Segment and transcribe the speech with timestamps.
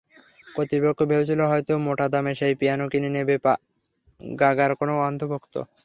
[0.47, 3.35] কর্তৃপক্ষ ভেবেছিল, হয়তো মোটা দামে সেই পিয়ানো কিনে নেবে
[4.35, 5.55] গাগার কোনো অন্ধভক্ত।